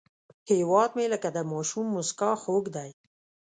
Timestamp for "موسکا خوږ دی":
1.95-2.89